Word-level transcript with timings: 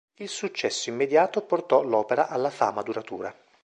Il 0.15 0.29
successo 0.29 0.89
immediato 0.89 1.43
portò 1.43 1.83
l'opera 1.83 2.27
alla 2.27 2.49
fama 2.49 2.81
duratura. 2.81 3.31